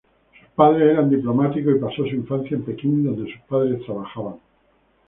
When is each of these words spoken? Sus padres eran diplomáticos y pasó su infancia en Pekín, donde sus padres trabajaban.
Sus 0.31 0.49
padres 0.55 0.93
eran 0.93 1.11
diplomáticos 1.11 1.75
y 1.75 1.79
pasó 1.79 1.97
su 1.97 2.15
infancia 2.15 2.57
en 2.57 2.63
Pekín, 2.65 3.03
donde 3.03 3.31
sus 3.31 3.41
padres 3.41 3.85
trabajaban. 3.85 4.37